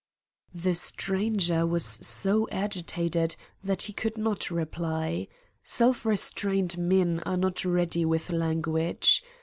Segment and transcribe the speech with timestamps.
[0.55, 5.27] The stranger was so agitated that he could not reply.
[5.61, 9.21] Self restrained men are not ready with language.